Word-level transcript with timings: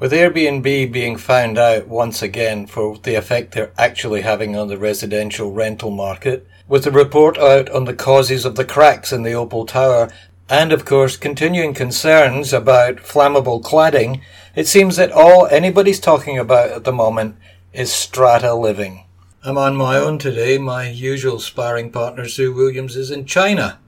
With 0.00 0.12
Airbnb 0.12 0.90
being 0.92 1.18
found 1.18 1.58
out 1.58 1.86
once 1.86 2.22
again 2.22 2.66
for 2.66 2.96
the 2.96 3.16
effect 3.16 3.52
they're 3.52 3.70
actually 3.76 4.22
having 4.22 4.56
on 4.56 4.68
the 4.68 4.78
residential 4.78 5.52
rental 5.52 5.90
market, 5.90 6.48
with 6.66 6.84
the 6.84 6.90
report 6.90 7.36
out 7.36 7.68
on 7.68 7.84
the 7.84 7.92
causes 7.92 8.46
of 8.46 8.56
the 8.56 8.64
cracks 8.64 9.12
in 9.12 9.24
the 9.24 9.34
Opal 9.34 9.66
Tower, 9.66 10.10
and 10.48 10.72
of 10.72 10.86
course 10.86 11.18
continuing 11.18 11.74
concerns 11.74 12.54
about 12.54 12.96
flammable 12.96 13.62
cladding, 13.62 14.22
it 14.56 14.66
seems 14.66 14.96
that 14.96 15.12
all 15.12 15.46
anybody's 15.48 16.00
talking 16.00 16.38
about 16.38 16.70
at 16.70 16.84
the 16.84 16.92
moment 16.92 17.36
is 17.74 17.92
strata 17.92 18.54
living. 18.54 19.04
I'm 19.44 19.58
on 19.58 19.76
my 19.76 19.98
own 19.98 20.16
today. 20.16 20.56
My 20.56 20.88
usual 20.88 21.40
sparring 21.40 21.92
partner, 21.92 22.26
Sue 22.26 22.54
Williams, 22.54 22.96
is 22.96 23.10
in 23.10 23.26
China. 23.26 23.78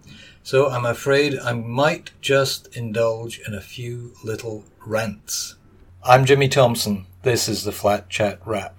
So 0.42 0.68
I'm 0.68 0.84
afraid 0.84 1.38
I 1.38 1.54
might 1.54 2.10
just 2.20 2.76
indulge 2.76 3.40
in 3.46 3.54
a 3.54 3.62
few 3.62 4.12
little 4.22 4.64
rants. 4.84 5.54
I'm 6.04 6.24
Jimmy 6.24 6.48
Thomson. 6.48 7.06
This 7.22 7.48
is 7.48 7.62
the 7.62 7.70
Flat 7.70 8.10
Chat 8.10 8.40
Wrap. 8.44 8.74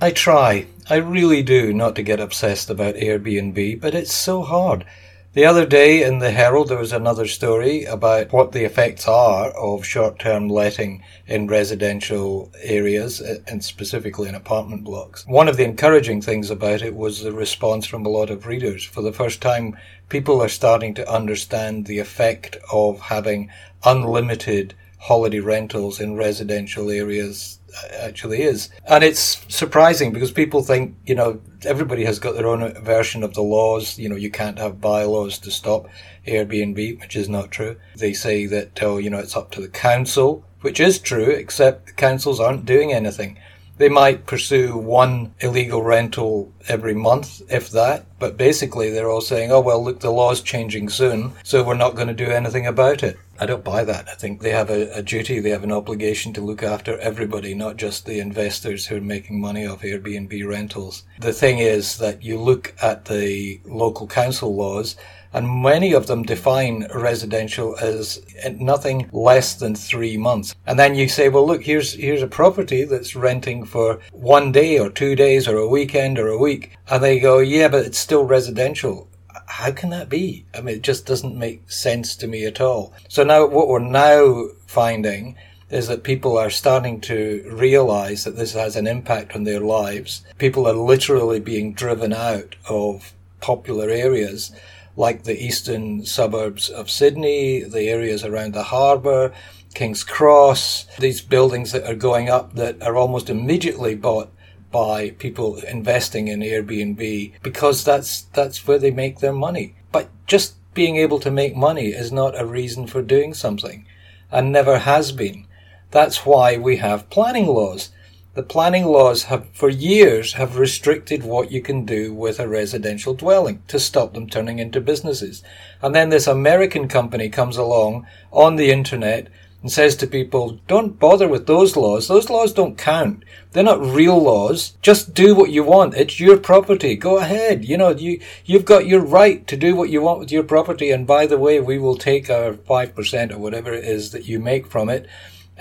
I 0.00 0.12
try, 0.12 0.66
I 0.88 0.96
really 0.98 1.42
do, 1.42 1.72
not 1.72 1.96
to 1.96 2.04
get 2.04 2.20
obsessed 2.20 2.70
about 2.70 2.94
Airbnb, 2.94 3.80
but 3.80 3.96
it's 3.96 4.12
so 4.12 4.42
hard. 4.42 4.86
The 5.34 5.46
other 5.46 5.64
day 5.64 6.02
in 6.02 6.18
the 6.18 6.30
Herald, 6.30 6.68
there 6.68 6.76
was 6.76 6.92
another 6.92 7.26
story 7.26 7.84
about 7.84 8.34
what 8.34 8.52
the 8.52 8.64
effects 8.64 9.08
are 9.08 9.48
of 9.52 9.82
short-term 9.82 10.50
letting 10.50 11.02
in 11.26 11.46
residential 11.46 12.52
areas 12.60 13.22
and 13.46 13.64
specifically 13.64 14.28
in 14.28 14.34
apartment 14.34 14.84
blocks. 14.84 15.26
One 15.26 15.48
of 15.48 15.56
the 15.56 15.64
encouraging 15.64 16.20
things 16.20 16.50
about 16.50 16.82
it 16.82 16.94
was 16.94 17.22
the 17.22 17.32
response 17.32 17.86
from 17.86 18.04
a 18.04 18.10
lot 18.10 18.28
of 18.28 18.44
readers. 18.44 18.84
For 18.84 19.00
the 19.00 19.10
first 19.10 19.40
time, 19.40 19.74
people 20.10 20.42
are 20.42 20.50
starting 20.50 20.92
to 20.96 21.10
understand 21.10 21.86
the 21.86 21.98
effect 21.98 22.58
of 22.70 23.00
having 23.00 23.48
unlimited 23.86 24.74
holiday 25.02 25.40
rentals 25.40 25.98
in 25.98 26.14
residential 26.14 26.88
areas 26.88 27.58
uh, 27.76 27.88
actually 28.02 28.42
is. 28.42 28.68
And 28.86 29.02
it's 29.02 29.44
surprising 29.48 30.12
because 30.12 30.30
people 30.30 30.62
think, 30.62 30.94
you 31.04 31.16
know, 31.16 31.40
everybody 31.64 32.04
has 32.04 32.20
got 32.20 32.34
their 32.34 32.46
own 32.46 32.72
version 32.84 33.24
of 33.24 33.34
the 33.34 33.42
laws. 33.42 33.98
You 33.98 34.08
know, 34.08 34.14
you 34.14 34.30
can't 34.30 34.60
have 34.60 34.80
bylaws 34.80 35.40
to 35.40 35.50
stop 35.50 35.88
Airbnb, 36.24 37.00
which 37.00 37.16
is 37.16 37.28
not 37.28 37.50
true. 37.50 37.76
They 37.96 38.12
say 38.12 38.46
that, 38.46 38.80
oh, 38.80 38.98
you 38.98 39.10
know, 39.10 39.18
it's 39.18 39.36
up 39.36 39.50
to 39.52 39.60
the 39.60 39.68
council, 39.68 40.44
which 40.60 40.78
is 40.78 41.00
true, 41.00 41.30
except 41.30 41.86
the 41.86 41.92
councils 41.94 42.38
aren't 42.38 42.64
doing 42.64 42.92
anything. 42.92 43.40
They 43.78 43.88
might 43.88 44.26
pursue 44.26 44.76
one 44.76 45.34
illegal 45.40 45.82
rental 45.82 46.52
every 46.68 46.94
month, 46.94 47.42
if 47.50 47.70
that, 47.70 48.06
but 48.18 48.36
basically 48.36 48.90
they're 48.90 49.10
all 49.10 49.20
saying, 49.20 49.50
oh, 49.50 49.60
well, 49.60 49.82
look, 49.82 50.00
the 50.00 50.10
law's 50.10 50.40
changing 50.40 50.88
soon, 50.88 51.32
so 51.42 51.64
we're 51.64 51.74
not 51.74 51.96
going 51.96 52.08
to 52.08 52.14
do 52.14 52.30
anything 52.30 52.66
about 52.66 53.02
it. 53.02 53.18
I 53.40 53.46
don't 53.46 53.64
buy 53.64 53.82
that. 53.84 54.08
I 54.08 54.14
think 54.14 54.40
they 54.40 54.50
have 54.50 54.70
a, 54.70 54.92
a, 54.92 55.02
duty, 55.02 55.40
they 55.40 55.50
have 55.50 55.64
an 55.64 55.72
obligation 55.72 56.32
to 56.34 56.40
look 56.40 56.62
after 56.62 56.98
everybody, 56.98 57.54
not 57.54 57.76
just 57.76 58.06
the 58.06 58.20
investors 58.20 58.86
who 58.86 58.98
are 58.98 59.00
making 59.00 59.40
money 59.40 59.66
off 59.66 59.82
Airbnb 59.82 60.46
rentals. 60.46 61.02
The 61.18 61.32
thing 61.32 61.58
is 61.58 61.98
that 61.98 62.22
you 62.22 62.38
look 62.38 62.74
at 62.80 63.06
the 63.06 63.60
local 63.64 64.06
council 64.06 64.54
laws 64.54 64.96
and 65.32 65.62
many 65.62 65.92
of 65.92 66.06
them 66.06 66.22
define 66.22 66.86
residential 66.94 67.76
as 67.80 68.22
nothing 68.58 69.08
less 69.12 69.54
than 69.54 69.74
three 69.74 70.16
months. 70.16 70.54
And 70.66 70.78
then 70.78 70.94
you 70.94 71.08
say, 71.08 71.28
well, 71.28 71.46
look, 71.46 71.62
here's, 71.62 71.94
here's 71.94 72.22
a 72.22 72.26
property 72.26 72.84
that's 72.84 73.16
renting 73.16 73.64
for 73.64 74.00
one 74.12 74.52
day 74.52 74.78
or 74.78 74.90
two 74.90 75.14
days 75.14 75.48
or 75.48 75.56
a 75.56 75.68
weekend 75.68 76.18
or 76.18 76.28
a 76.28 76.38
week. 76.38 76.76
And 76.88 77.02
they 77.02 77.18
go, 77.18 77.38
yeah, 77.38 77.68
but 77.68 77.86
it's 77.86 77.98
still 77.98 78.24
residential 78.24 79.08
how 79.46 79.70
can 79.70 79.90
that 79.90 80.08
be? 80.08 80.46
I 80.54 80.62
mean, 80.62 80.76
it 80.76 80.82
just 80.82 81.04
doesn't 81.04 81.36
make 81.38 81.70
sense 81.70 82.16
to 82.16 82.26
me 82.26 82.46
at 82.46 82.60
all. 82.60 82.94
So 83.08 83.22
now 83.22 83.46
what 83.46 83.68
we're 83.68 83.80
now 83.80 84.48
finding 84.66 85.36
is 85.68 85.88
that 85.88 86.04
people 86.04 86.36
are 86.38 86.50
starting 86.50 87.00
to 87.02 87.46
realize 87.50 88.24
that 88.24 88.36
this 88.36 88.54
has 88.54 88.76
an 88.76 88.86
impact 88.86 89.34
on 89.34 89.44
their 89.44 89.60
lives. 89.60 90.22
People 90.38 90.66
are 90.66 90.74
literally 90.74 91.40
being 91.40 91.72
driven 91.72 92.12
out 92.12 92.56
of 92.68 93.12
popular 93.40 93.90
areas 93.90 94.52
like 94.96 95.24
the 95.24 95.42
eastern 95.42 96.04
suburbs 96.04 96.68
of 96.68 96.90
Sydney, 96.90 97.62
the 97.62 97.88
areas 97.88 98.24
around 98.24 98.54
the 98.54 98.64
harbour, 98.64 99.32
King's 99.74 100.04
Cross, 100.04 100.86
these 100.98 101.20
buildings 101.20 101.72
that 101.72 101.84
are 101.84 101.94
going 101.94 102.28
up 102.28 102.54
that 102.54 102.82
are 102.82 102.96
almost 102.96 103.30
immediately 103.30 103.94
bought 103.94 104.30
by 104.70 105.10
people 105.10 105.56
investing 105.56 106.28
in 106.28 106.40
Airbnb 106.40 107.32
because 107.42 107.84
that's 107.84 108.22
that's 108.32 108.66
where 108.66 108.78
they 108.78 108.90
make 108.90 109.18
their 109.18 109.32
money. 109.32 109.74
But 109.90 110.08
just 110.26 110.54
being 110.74 110.96
able 110.96 111.20
to 111.20 111.30
make 111.30 111.54
money 111.54 111.88
is 111.88 112.10
not 112.10 112.40
a 112.40 112.46
reason 112.46 112.86
for 112.86 113.02
doing 113.02 113.34
something 113.34 113.86
and 114.30 114.50
never 114.50 114.78
has 114.78 115.12
been. 115.12 115.46
That's 115.90 116.24
why 116.24 116.56
we 116.56 116.76
have 116.78 117.10
planning 117.10 117.46
laws. 117.46 117.90
The 118.34 118.42
planning 118.42 118.86
laws 118.86 119.24
have, 119.24 119.46
for 119.52 119.68
years, 119.68 120.32
have 120.34 120.56
restricted 120.56 121.22
what 121.22 121.52
you 121.52 121.60
can 121.60 121.84
do 121.84 122.14
with 122.14 122.40
a 122.40 122.48
residential 122.48 123.12
dwelling 123.12 123.62
to 123.68 123.78
stop 123.78 124.14
them 124.14 124.26
turning 124.26 124.58
into 124.58 124.80
businesses. 124.80 125.42
And 125.82 125.94
then 125.94 126.08
this 126.08 126.26
American 126.26 126.88
company 126.88 127.28
comes 127.28 127.58
along 127.58 128.06
on 128.30 128.56
the 128.56 128.70
internet 128.70 129.28
and 129.60 129.70
says 129.70 129.96
to 129.96 130.06
people, 130.06 130.58
don't 130.66 130.98
bother 130.98 131.28
with 131.28 131.46
those 131.46 131.76
laws. 131.76 132.08
Those 132.08 132.30
laws 132.30 132.54
don't 132.54 132.78
count. 132.78 133.22
They're 133.52 133.62
not 133.62 133.84
real 133.84 134.18
laws. 134.18 134.78
Just 134.80 135.12
do 135.12 135.34
what 135.34 135.50
you 135.50 135.62
want. 135.62 135.94
It's 135.94 136.18
your 136.18 136.38
property. 136.38 136.96
Go 136.96 137.18
ahead. 137.18 137.66
You 137.66 137.76
know, 137.76 137.90
you, 137.90 138.18
you've 138.46 138.64
got 138.64 138.86
your 138.86 139.02
right 139.02 139.46
to 139.46 139.58
do 139.58 139.76
what 139.76 139.90
you 139.90 140.00
want 140.00 140.20
with 140.20 140.32
your 140.32 140.42
property. 140.42 140.90
And 140.90 141.06
by 141.06 141.26
the 141.26 141.38
way, 141.38 141.60
we 141.60 141.78
will 141.78 141.98
take 141.98 142.30
our 142.30 142.54
5% 142.54 143.30
or 143.30 143.38
whatever 143.38 143.74
it 143.74 143.84
is 143.84 144.10
that 144.12 144.26
you 144.26 144.40
make 144.40 144.66
from 144.66 144.88
it 144.88 145.06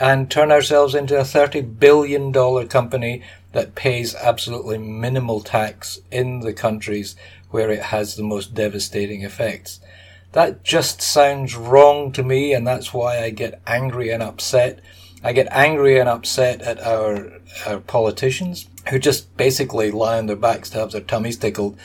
and 0.02 0.32
turn 0.32 0.52
ourselves 0.52 0.96
into 0.96 1.16
a 1.16 1.22
$30 1.22 1.80
billion 1.80 2.34
company 2.68 3.22
that 3.52 3.76
pays 3.76 4.16
absolutely 4.16 4.80
minimal 4.80 5.42
tax 5.42 6.00
in 6.10 6.40
the 6.40 6.54
countries 6.54 7.16
where 7.52 7.70
it 7.70 7.84
has 7.84 8.16
the 8.16 8.24
most 8.24 8.56
devastating 8.56 9.22
effects. 9.22 9.80
That 10.32 10.64
just 10.64 11.04
sounds 11.04 11.56
wrong 11.56 12.12
to 12.14 12.24
me, 12.24 12.52
and 12.52 12.66
that's 12.66 12.92
why 12.92 13.24
I 13.24 13.30
get 13.30 13.62
angry 13.68 14.10
and 14.10 14.24
upset. 14.24 14.80
I 15.24 15.34
get 15.34 15.48
angry 15.52 16.00
and 16.00 16.10
upset 16.10 16.64
at 16.64 16.82
our, 16.82 17.34
our 17.68 17.80
politicians 17.80 18.68
who 18.90 18.98
just 18.98 19.38
basically 19.38 19.92
lie 19.92 20.18
on 20.18 20.26
their 20.26 20.36
backs 20.36 20.72
to 20.72 20.80
have 20.80 20.94
their 20.94 21.02
tummies 21.02 21.38
tickled. 21.38 21.78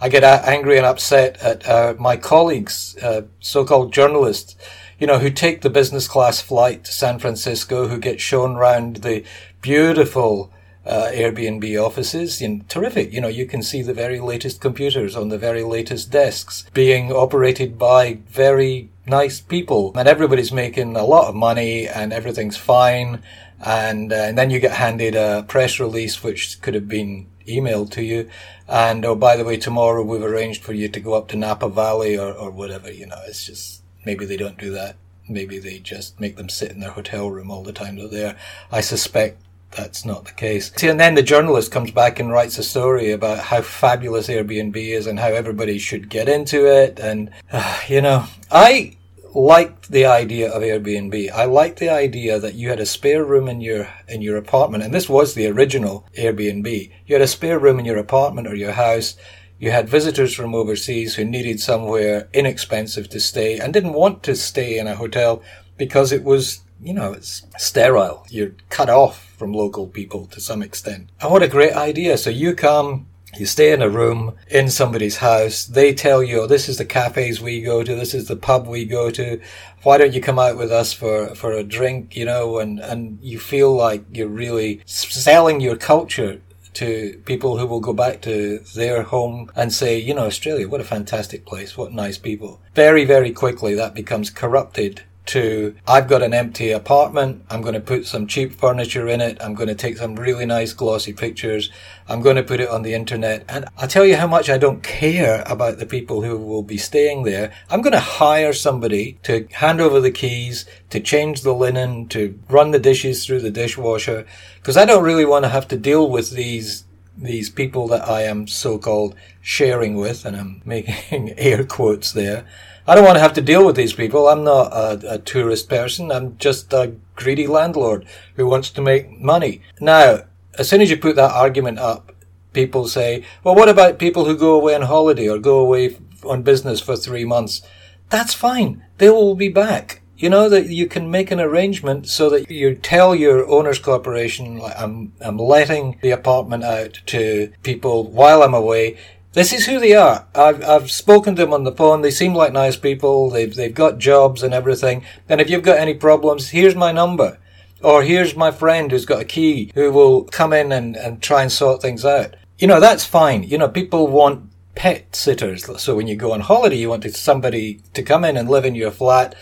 I 0.00 0.08
get 0.08 0.22
angry 0.22 0.76
and 0.76 0.86
upset 0.86 1.36
at 1.38 1.66
uh, 1.66 1.94
my 1.98 2.16
colleagues, 2.16 2.96
uh, 3.02 3.22
so-called 3.40 3.92
journalists, 3.92 4.54
you 4.98 5.06
know, 5.06 5.18
who 5.18 5.30
take 5.30 5.60
the 5.60 5.70
business 5.70 6.08
class 6.08 6.40
flight 6.40 6.84
to 6.84 6.92
San 6.92 7.18
Francisco, 7.18 7.88
who 7.88 7.98
get 7.98 8.20
shown 8.20 8.56
around 8.56 8.96
the 8.96 9.24
beautiful 9.60 10.50
uh, 10.86 11.10
Airbnb 11.12 11.84
offices. 11.84 12.40
And 12.40 12.68
terrific. 12.68 13.12
You 13.12 13.20
know, 13.20 13.28
you 13.28 13.46
can 13.46 13.62
see 13.62 13.82
the 13.82 13.94
very 13.94 14.20
latest 14.20 14.60
computers 14.60 15.16
on 15.16 15.28
the 15.28 15.38
very 15.38 15.62
latest 15.62 16.10
desks 16.10 16.64
being 16.72 17.12
operated 17.12 17.78
by 17.78 18.18
very 18.28 18.88
nice 19.06 19.40
people 19.40 19.92
and 19.96 20.08
everybody's 20.08 20.52
making 20.52 20.96
a 20.96 21.04
lot 21.04 21.28
of 21.28 21.34
money 21.34 21.88
and 21.88 22.12
everything's 22.12 22.56
fine. 22.56 23.22
And, 23.64 24.12
uh, 24.12 24.16
and 24.16 24.38
then 24.38 24.50
you 24.50 24.60
get 24.60 24.72
handed 24.72 25.14
a 25.14 25.44
press 25.46 25.80
release 25.80 26.22
which 26.22 26.60
could 26.60 26.74
have 26.74 26.88
been 26.88 27.26
emailed 27.48 27.90
to 27.92 28.02
you. 28.02 28.28
And, 28.68 29.04
oh, 29.04 29.14
by 29.14 29.36
the 29.36 29.44
way, 29.44 29.56
tomorrow 29.56 30.02
we've 30.02 30.22
arranged 30.22 30.62
for 30.62 30.72
you 30.72 30.88
to 30.88 31.00
go 31.00 31.14
up 31.14 31.28
to 31.28 31.36
Napa 31.36 31.68
Valley 31.68 32.18
or, 32.18 32.32
or 32.32 32.50
whatever. 32.50 32.92
You 32.92 33.06
know, 33.06 33.20
it's 33.26 33.44
just, 33.44 33.82
maybe 34.06 34.24
they 34.24 34.38
don't 34.38 34.56
do 34.56 34.70
that. 34.70 34.96
Maybe 35.28 35.58
they 35.58 35.80
just 35.80 36.18
make 36.20 36.36
them 36.36 36.48
sit 36.48 36.70
in 36.70 36.80
their 36.80 36.92
hotel 36.92 37.30
room 37.30 37.50
all 37.50 37.64
the 37.64 37.72
time 37.72 37.96
they're 37.96 38.08
there. 38.08 38.36
I 38.72 38.80
suspect 38.80 39.42
that's 39.72 40.04
not 40.04 40.24
the 40.24 40.32
case. 40.32 40.72
See, 40.76 40.88
and 40.88 40.98
then 40.98 41.16
the 41.16 41.22
journalist 41.22 41.72
comes 41.72 41.90
back 41.90 42.18
and 42.20 42.30
writes 42.30 42.56
a 42.58 42.62
story 42.62 43.10
about 43.10 43.40
how 43.40 43.60
fabulous 43.60 44.28
Airbnb 44.28 44.76
is 44.76 45.06
and 45.06 45.18
how 45.18 45.28
everybody 45.28 45.78
should 45.78 46.08
get 46.08 46.28
into 46.28 46.64
it. 46.66 47.00
And, 47.00 47.30
uh, 47.52 47.80
you 47.88 48.00
know, 48.00 48.26
I 48.50 48.96
liked 49.34 49.90
the 49.90 50.06
idea 50.06 50.50
of 50.50 50.62
Airbnb. 50.62 51.30
I 51.32 51.44
liked 51.44 51.80
the 51.80 51.90
idea 51.90 52.38
that 52.38 52.54
you 52.54 52.70
had 52.70 52.80
a 52.80 52.86
spare 52.86 53.24
room 53.24 53.48
in 53.48 53.60
your, 53.60 53.88
in 54.08 54.22
your 54.22 54.36
apartment. 54.36 54.84
And 54.84 54.94
this 54.94 55.08
was 55.08 55.34
the 55.34 55.48
original 55.48 56.06
Airbnb. 56.16 56.90
You 57.06 57.14
had 57.14 57.22
a 57.22 57.26
spare 57.26 57.58
room 57.58 57.78
in 57.80 57.84
your 57.84 57.98
apartment 57.98 58.46
or 58.46 58.54
your 58.54 58.72
house. 58.72 59.16
You 59.58 59.70
had 59.70 59.88
visitors 59.88 60.34
from 60.34 60.54
overseas 60.54 61.14
who 61.14 61.24
needed 61.24 61.60
somewhere 61.60 62.28
inexpensive 62.32 63.08
to 63.10 63.20
stay 63.20 63.58
and 63.58 63.72
didn't 63.72 63.94
want 63.94 64.22
to 64.24 64.36
stay 64.36 64.78
in 64.78 64.86
a 64.86 64.96
hotel 64.96 65.42
because 65.76 66.12
it 66.12 66.24
was 66.24 66.62
you 66.80 66.92
know, 66.92 67.12
it's 67.12 67.46
sterile. 67.56 68.26
You're 68.28 68.52
cut 68.70 68.90
off 68.90 69.34
from 69.36 69.52
local 69.52 69.86
people 69.86 70.26
to 70.26 70.40
some 70.40 70.62
extent. 70.62 71.10
And 71.20 71.30
what 71.30 71.42
a 71.42 71.48
great 71.48 71.72
idea. 71.72 72.18
So 72.18 72.30
you 72.30 72.54
come, 72.54 73.06
you 73.36 73.46
stay 73.46 73.72
in 73.72 73.82
a 73.82 73.88
room 73.88 74.36
in 74.48 74.70
somebody's 74.70 75.18
house. 75.18 75.64
They 75.64 75.94
tell 75.94 76.22
you, 76.22 76.42
oh, 76.42 76.46
this 76.46 76.68
is 76.68 76.78
the 76.78 76.84
cafes 76.84 77.40
we 77.40 77.60
go 77.60 77.82
to. 77.82 77.94
This 77.94 78.14
is 78.14 78.28
the 78.28 78.36
pub 78.36 78.66
we 78.66 78.84
go 78.84 79.10
to. 79.10 79.40
Why 79.82 79.98
don't 79.98 80.12
you 80.12 80.20
come 80.20 80.38
out 80.38 80.56
with 80.56 80.72
us 80.72 80.92
for, 80.92 81.34
for 81.34 81.52
a 81.52 81.62
drink, 81.62 82.16
you 82.16 82.24
know, 82.24 82.58
and, 82.58 82.78
and 82.78 83.18
you 83.22 83.38
feel 83.38 83.74
like 83.74 84.04
you're 84.12 84.28
really 84.28 84.80
selling 84.86 85.60
your 85.60 85.76
culture 85.76 86.40
to 86.76 87.20
people 87.24 87.58
who 87.58 87.66
will 87.66 87.80
go 87.80 87.92
back 87.92 88.20
to 88.22 88.58
their 88.74 89.02
home 89.02 89.50
and 89.56 89.72
say, 89.72 89.98
you 89.98 90.14
know, 90.14 90.26
Australia, 90.26 90.68
what 90.68 90.80
a 90.80 90.84
fantastic 90.84 91.46
place, 91.46 91.76
what 91.76 91.92
nice 91.92 92.18
people. 92.18 92.60
Very, 92.74 93.04
very 93.04 93.32
quickly 93.32 93.74
that 93.74 93.94
becomes 93.94 94.30
corrupted 94.30 95.02
to 95.26 95.74
I've 95.86 96.08
got 96.08 96.22
an 96.22 96.32
empty 96.32 96.70
apartment, 96.70 97.44
I'm 97.50 97.60
going 97.60 97.74
to 97.74 97.80
put 97.80 98.06
some 98.06 98.26
cheap 98.26 98.54
furniture 98.54 99.08
in 99.08 99.20
it, 99.20 99.38
I'm 99.40 99.54
going 99.54 99.68
to 99.68 99.74
take 99.74 99.98
some 99.98 100.16
really 100.16 100.46
nice 100.46 100.72
glossy 100.72 101.12
pictures, 101.12 101.70
I'm 102.08 102.22
going 102.22 102.36
to 102.36 102.42
put 102.42 102.60
it 102.60 102.68
on 102.68 102.82
the 102.82 102.94
internet, 102.94 103.44
and 103.48 103.64
I'll 103.76 103.88
tell 103.88 104.04
you 104.04 104.16
how 104.16 104.28
much 104.28 104.48
I 104.48 104.58
don't 104.58 104.82
care 104.82 105.42
about 105.46 105.78
the 105.78 105.86
people 105.86 106.22
who 106.22 106.38
will 106.38 106.62
be 106.62 106.76
staying 106.76 107.24
there. 107.24 107.52
I'm 107.68 107.82
going 107.82 107.92
to 107.92 108.00
hire 108.00 108.52
somebody 108.52 109.18
to 109.24 109.48
hand 109.52 109.80
over 109.80 110.00
the 110.00 110.12
keys, 110.12 110.66
to 110.90 111.00
change 111.00 111.42
the 111.42 111.52
linen, 111.52 112.06
to 112.08 112.38
run 112.48 112.70
the 112.70 112.78
dishes 112.78 113.26
through 113.26 113.40
the 113.40 113.50
dishwasher, 113.50 114.24
because 114.56 114.76
I 114.76 114.84
don't 114.84 115.02
really 115.02 115.24
want 115.24 115.44
to 115.46 115.48
have 115.48 115.66
to 115.68 115.76
deal 115.76 116.08
with 116.08 116.30
these 116.30 116.84
these 117.18 117.48
people 117.48 117.88
that 117.88 118.06
I 118.06 118.22
am 118.24 118.46
so-called 118.46 119.14
sharing 119.40 119.94
with, 119.94 120.24
and 120.24 120.36
I'm 120.36 120.62
making 120.66 121.32
air 121.38 121.64
quotes 121.64 122.12
there. 122.12 122.44
I 122.86 122.94
don't 122.94 123.04
want 123.04 123.16
to 123.16 123.22
have 123.22 123.32
to 123.32 123.40
deal 123.40 123.66
with 123.66 123.74
these 123.74 123.94
people. 123.94 124.28
I'm 124.28 124.44
not 124.44 124.72
a, 124.72 125.14
a, 125.14 125.18
tourist 125.18 125.68
person. 125.68 126.12
I'm 126.12 126.36
just 126.38 126.72
a 126.72 126.94
greedy 127.16 127.48
landlord 127.48 128.06
who 128.36 128.46
wants 128.46 128.70
to 128.70 128.80
make 128.80 129.10
money. 129.20 129.60
Now, 129.80 130.22
as 130.58 130.68
soon 130.68 130.80
as 130.80 130.90
you 130.90 130.96
put 130.96 131.16
that 131.16 131.32
argument 131.32 131.78
up, 131.78 132.12
people 132.52 132.88
say, 132.88 133.24
well, 133.44 133.54
what 133.54 133.68
about 133.68 133.98
people 133.98 134.24
who 134.24 134.36
go 134.36 134.54
away 134.54 134.74
on 134.74 134.82
holiday 134.82 135.28
or 135.28 135.38
go 135.38 135.58
away 135.58 135.96
on 136.24 136.42
business 136.42 136.80
for 136.80 136.96
three 136.96 137.24
months? 137.24 137.62
That's 138.08 138.34
fine. 138.34 138.84
They 138.98 139.10
will 139.10 139.34
be 139.34 139.48
back. 139.48 140.02
You 140.16 140.30
know 140.30 140.48
that 140.48 140.68
you 140.68 140.86
can 140.86 141.10
make 141.10 141.30
an 141.30 141.40
arrangement 141.40 142.08
so 142.08 142.30
that 142.30 142.50
you 142.50 142.74
tell 142.74 143.14
your 143.14 143.46
owners 143.46 143.78
corporation, 143.78 144.62
I'm, 144.76 145.12
I'm 145.20 145.36
letting 145.36 145.98
the 146.00 146.10
apartment 146.10 146.64
out 146.64 147.02
to 147.06 147.52
people 147.62 148.04
while 148.04 148.42
I'm 148.42 148.54
away 148.54 148.96
this 149.36 149.52
is 149.52 149.66
who 149.66 149.78
they 149.78 149.94
are. 149.94 150.26
I've, 150.34 150.64
I've 150.64 150.90
spoken 150.90 151.36
to 151.36 151.42
them 151.42 151.52
on 151.52 151.64
the 151.64 151.72
phone. 151.72 152.00
They 152.00 152.10
seem 152.10 152.32
like 152.32 152.54
nice 152.54 152.78
people. 152.78 153.28
They've, 153.28 153.54
they've 153.54 153.74
got 153.74 153.98
jobs 153.98 154.42
and 154.42 154.54
everything. 154.54 155.04
And 155.28 155.42
if 155.42 155.50
you've 155.50 155.62
got 155.62 155.76
any 155.76 155.92
problems, 155.92 156.48
here's 156.48 156.74
my 156.74 156.90
number. 156.90 157.38
Or 157.86 158.02
here's 158.02 158.34
my 158.34 158.50
friend 158.50 158.90
who's 158.90 159.06
got 159.06 159.20
a 159.22 159.24
key 159.24 159.70
who 159.76 159.92
will 159.92 160.24
come 160.24 160.52
in 160.52 160.72
and, 160.72 160.96
and 160.96 161.22
try 161.22 161.42
and 161.42 161.52
sort 161.52 161.80
things 161.80 162.04
out. 162.04 162.34
You 162.58 162.66
know, 162.66 162.80
that's 162.80 163.04
fine. 163.04 163.44
You 163.44 163.58
know, 163.58 163.68
people 163.68 164.08
want 164.08 164.50
pet 164.74 165.14
sitters. 165.14 165.70
So 165.80 165.94
when 165.94 166.08
you 166.08 166.16
go 166.16 166.32
on 166.32 166.40
holiday, 166.40 166.78
you 166.78 166.88
want 166.88 167.08
somebody 167.14 167.80
to 167.94 168.02
come 168.02 168.24
in 168.24 168.36
and 168.36 168.50
live 168.50 168.64
in 168.64 168.74
your 168.74 168.90
flat 168.90 169.36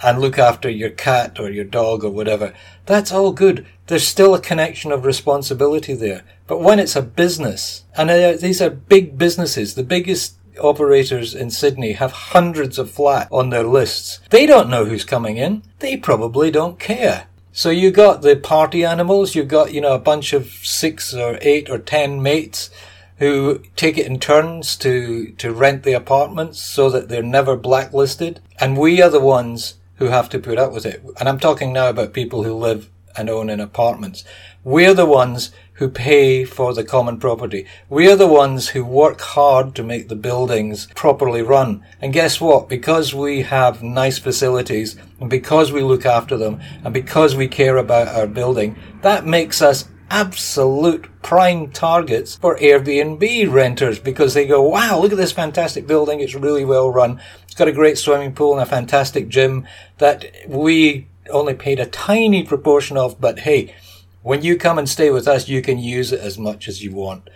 and 0.00 0.20
look 0.20 0.38
after 0.38 0.70
your 0.70 0.90
cat 0.90 1.40
or 1.40 1.50
your 1.50 1.64
dog 1.64 2.04
or 2.04 2.10
whatever. 2.10 2.54
That's 2.86 3.10
all 3.10 3.32
good. 3.32 3.66
There's 3.88 4.06
still 4.06 4.36
a 4.36 4.40
connection 4.40 4.92
of 4.92 5.04
responsibility 5.04 5.94
there. 5.94 6.22
But 6.46 6.60
when 6.60 6.78
it's 6.78 6.94
a 6.94 7.02
business, 7.02 7.86
and 7.96 8.08
uh, 8.08 8.36
these 8.36 8.62
are 8.62 8.70
big 8.70 9.18
businesses, 9.18 9.74
the 9.74 9.82
biggest 9.82 10.36
operators 10.60 11.34
in 11.34 11.50
Sydney 11.50 11.92
have 11.92 12.12
hundreds 12.12 12.78
of 12.78 12.88
flat 12.88 13.26
on 13.32 13.50
their 13.50 13.64
lists. 13.64 14.20
They 14.30 14.46
don't 14.46 14.70
know 14.70 14.84
who's 14.84 15.04
coming 15.04 15.38
in. 15.38 15.64
They 15.80 15.96
probably 15.96 16.52
don't 16.52 16.78
care. 16.78 17.26
So 17.52 17.70
you 17.70 17.90
got 17.90 18.22
the 18.22 18.36
party 18.36 18.84
animals, 18.84 19.34
you've 19.34 19.48
got, 19.48 19.74
you 19.74 19.80
know, 19.80 19.94
a 19.94 19.98
bunch 19.98 20.32
of 20.32 20.50
six 20.50 21.12
or 21.12 21.36
eight 21.40 21.68
or 21.68 21.78
ten 21.78 22.22
mates 22.22 22.70
who 23.18 23.62
take 23.76 23.98
it 23.98 24.06
in 24.06 24.18
turns 24.18 24.76
to, 24.76 25.32
to 25.32 25.52
rent 25.52 25.82
the 25.82 25.92
apartments 25.92 26.60
so 26.62 26.88
that 26.90 27.08
they're 27.08 27.22
never 27.22 27.56
blacklisted. 27.56 28.40
And 28.58 28.78
we 28.78 29.02
are 29.02 29.10
the 29.10 29.20
ones 29.20 29.74
who 29.96 30.06
have 30.06 30.28
to 30.30 30.38
put 30.38 30.58
up 30.58 30.72
with 30.72 30.86
it. 30.86 31.02
And 31.18 31.28
I'm 31.28 31.40
talking 31.40 31.72
now 31.72 31.90
about 31.90 32.12
people 32.12 32.44
who 32.44 32.54
live 32.54 32.88
and 33.16 33.28
own 33.28 33.50
in 33.50 33.60
apartments. 33.60 34.24
We're 34.62 34.92
the 34.92 35.06
ones 35.06 35.52
who 35.74 35.88
pay 35.88 36.44
for 36.44 36.74
the 36.74 36.84
common 36.84 37.18
property. 37.18 37.66
We're 37.88 38.16
the 38.16 38.26
ones 38.26 38.68
who 38.68 38.84
work 38.84 39.22
hard 39.22 39.74
to 39.76 39.82
make 39.82 40.08
the 40.08 40.14
buildings 40.14 40.86
properly 40.94 41.40
run. 41.40 41.82
And 42.02 42.12
guess 42.12 42.42
what? 42.42 42.68
Because 42.68 43.14
we 43.14 43.40
have 43.40 43.82
nice 43.82 44.18
facilities 44.18 44.96
and 45.18 45.30
because 45.30 45.72
we 45.72 45.80
look 45.80 46.04
after 46.04 46.36
them 46.36 46.60
and 46.84 46.92
because 46.92 47.34
we 47.34 47.48
care 47.48 47.78
about 47.78 48.08
our 48.08 48.26
building, 48.26 48.76
that 49.00 49.24
makes 49.24 49.62
us 49.62 49.88
absolute 50.10 51.08
prime 51.22 51.70
targets 51.70 52.36
for 52.36 52.58
Airbnb 52.58 53.50
renters 53.50 53.98
because 53.98 54.34
they 54.34 54.46
go, 54.46 54.60
wow, 54.60 54.98
look 55.00 55.12
at 55.12 55.16
this 55.16 55.32
fantastic 55.32 55.86
building. 55.86 56.20
It's 56.20 56.34
really 56.34 56.66
well 56.66 56.90
run. 56.90 57.18
It's 57.44 57.54
got 57.54 57.68
a 57.68 57.72
great 57.72 57.96
swimming 57.96 58.34
pool 58.34 58.52
and 58.52 58.62
a 58.62 58.66
fantastic 58.66 59.28
gym 59.28 59.66
that 59.96 60.26
we 60.46 61.08
only 61.30 61.54
paid 61.54 61.80
a 61.80 61.86
tiny 61.86 62.42
proportion 62.42 62.98
of. 62.98 63.18
But 63.18 63.38
hey, 63.38 63.74
when 64.22 64.42
you 64.42 64.56
come 64.56 64.78
and 64.78 64.88
stay 64.88 65.10
with 65.10 65.26
us, 65.26 65.48
you 65.48 65.62
can 65.62 65.78
use 65.78 66.12
it 66.12 66.20
as 66.20 66.38
much 66.38 66.68
as 66.68 66.82
you 66.82 66.92
want. 66.92 67.28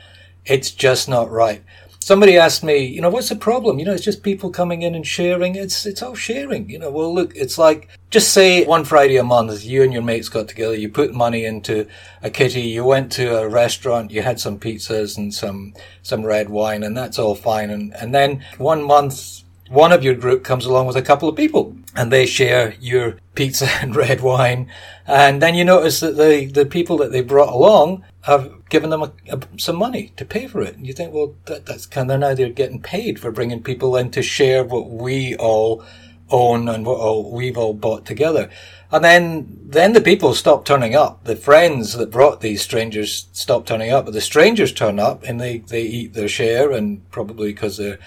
It's 0.44 0.70
just 0.70 1.08
not 1.08 1.30
right 1.30 1.62
somebody 2.04 2.36
asked 2.36 2.62
me, 2.62 2.84
you 2.84 3.00
know, 3.00 3.08
what's 3.08 3.30
the 3.30 3.36
problem? 3.36 3.78
You 3.78 3.86
know, 3.86 3.94
it's 3.94 4.04
just 4.04 4.22
people 4.22 4.50
coming 4.50 4.82
in 4.82 4.94
and 4.94 5.06
sharing. 5.06 5.54
It's 5.54 5.86
it's 5.86 6.02
all 6.02 6.14
sharing. 6.14 6.68
You 6.68 6.78
know, 6.78 6.90
well, 6.90 7.12
look, 7.12 7.34
it's 7.34 7.56
like 7.56 7.88
just 8.10 8.32
say 8.32 8.64
one 8.66 8.84
Friday 8.84 9.16
a 9.16 9.24
month, 9.24 9.64
you 9.64 9.82
and 9.82 9.92
your 9.92 10.02
mates 10.02 10.28
got 10.28 10.48
together, 10.48 10.76
you 10.76 10.88
put 10.88 11.14
money 11.14 11.46
into 11.46 11.86
a 12.22 12.30
kitty, 12.30 12.60
you 12.62 12.84
went 12.84 13.10
to 13.12 13.38
a 13.38 13.48
restaurant, 13.48 14.10
you 14.10 14.22
had 14.22 14.38
some 14.38 14.58
pizzas 14.58 15.16
and 15.16 15.32
some 15.32 15.74
some 16.02 16.24
red 16.24 16.50
wine, 16.50 16.82
and 16.82 16.96
that's 16.96 17.18
all 17.18 17.34
fine. 17.34 17.70
And 17.70 17.94
and 17.94 18.14
then 18.14 18.44
one 18.58 18.82
month, 18.82 19.43
one 19.74 19.92
of 19.92 20.04
your 20.04 20.14
group 20.14 20.44
comes 20.44 20.64
along 20.64 20.86
with 20.86 20.96
a 20.96 21.02
couple 21.02 21.28
of 21.28 21.36
people, 21.36 21.76
and 21.96 22.10
they 22.10 22.26
share 22.26 22.74
your 22.80 23.18
pizza 23.34 23.66
and 23.80 23.96
red 23.96 24.20
wine, 24.20 24.70
and 25.06 25.42
then 25.42 25.54
you 25.54 25.64
notice 25.64 26.00
that 26.00 26.16
the 26.16 26.46
the 26.46 26.66
people 26.66 26.96
that 26.98 27.12
they 27.12 27.22
brought 27.22 27.52
along 27.52 28.04
have 28.22 28.68
given 28.70 28.90
them 28.90 29.02
a, 29.02 29.12
a, 29.28 29.40
some 29.58 29.76
money 29.76 30.12
to 30.16 30.24
pay 30.24 30.46
for 30.46 30.62
it. 30.62 30.76
And 30.76 30.86
you 30.86 30.94
think, 30.94 31.12
well, 31.12 31.34
that, 31.44 31.66
that's 31.66 31.84
kind 31.84 32.10
of 32.10 32.20
now 32.20 32.34
they're 32.34 32.48
getting 32.48 32.80
paid 32.80 33.20
for 33.20 33.30
bringing 33.30 33.62
people 33.62 33.96
in 33.96 34.10
to 34.12 34.22
share 34.22 34.64
what 34.64 34.88
we 34.88 35.36
all 35.36 35.84
own 36.30 36.68
and 36.68 36.86
what 36.86 36.98
all 36.98 37.30
we've 37.30 37.58
all 37.58 37.74
bought 37.74 38.06
together. 38.06 38.48
And 38.90 39.04
then, 39.04 39.58
then 39.62 39.92
the 39.92 40.00
people 40.00 40.34
stop 40.34 40.64
turning 40.64 40.94
up. 40.94 41.24
The 41.24 41.36
friends 41.36 41.94
that 41.94 42.10
brought 42.10 42.40
these 42.40 42.62
strangers 42.62 43.28
stop 43.32 43.66
turning 43.66 43.90
up, 43.90 44.06
but 44.06 44.14
the 44.14 44.20
strangers 44.20 44.72
turn 44.72 44.98
up 44.98 45.22
and 45.24 45.40
they, 45.40 45.58
they 45.58 45.82
eat 45.82 46.14
their 46.14 46.28
share 46.28 46.70
and 46.72 47.08
probably 47.10 47.52
because 47.52 47.76
they're 47.76 47.98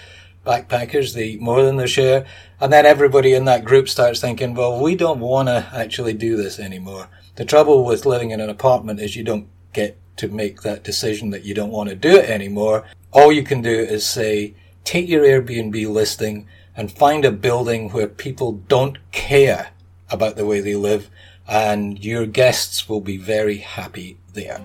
backpackers, 0.48 1.12
they 1.12 1.26
eat 1.26 1.40
more 1.40 1.62
than 1.62 1.76
their 1.76 1.86
share. 1.86 2.24
And 2.60 2.72
then 2.72 2.86
everybody 2.86 3.34
in 3.34 3.44
that 3.44 3.64
group 3.64 3.88
starts 3.88 4.20
thinking, 4.20 4.54
well, 4.54 4.80
we 4.80 4.96
don't 4.96 5.20
want 5.20 5.48
to 5.48 5.68
actually 5.72 6.14
do 6.14 6.36
this 6.36 6.58
anymore. 6.58 7.08
The 7.36 7.44
trouble 7.44 7.84
with 7.84 8.06
living 8.06 8.30
in 8.30 8.40
an 8.40 8.50
apartment 8.50 9.00
is 9.00 9.14
you 9.14 9.24
don't 9.24 9.48
get 9.72 9.98
to 10.18 10.28
make 10.28 10.62
that 10.62 10.82
decision 10.82 11.30
that 11.30 11.44
you 11.44 11.54
don't 11.54 11.70
want 11.70 11.88
to 11.88 11.94
do 11.94 12.16
it 12.16 12.28
anymore, 12.28 12.84
all 13.12 13.32
you 13.32 13.42
can 13.42 13.62
do 13.62 13.70
is 13.70 14.04
say, 14.04 14.54
take 14.84 15.08
your 15.08 15.24
Airbnb 15.24 15.88
listing 15.88 16.46
and 16.76 16.92
find 16.92 17.24
a 17.24 17.32
building 17.32 17.90
where 17.90 18.08
people 18.08 18.52
don't 18.68 18.98
care 19.12 19.70
about 20.10 20.36
the 20.36 20.46
way 20.46 20.60
they 20.60 20.74
live 20.74 21.10
and 21.46 22.04
your 22.04 22.26
guests 22.26 22.88
will 22.88 23.00
be 23.00 23.16
very 23.16 23.58
happy 23.58 24.18
there. 24.34 24.60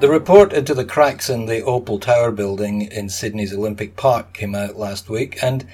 The 0.00 0.10
report 0.10 0.52
into 0.52 0.74
the 0.74 0.84
cracks 0.84 1.30
in 1.30 1.46
the 1.46 1.62
Opal 1.62 1.98
Tower 1.98 2.30
building 2.30 2.82
in 2.82 3.08
Sydney's 3.08 3.54
Olympic 3.54 3.96
Park 3.96 4.34
came 4.34 4.54
out 4.54 4.76
last 4.76 5.08
week 5.08 5.42
and 5.42 5.66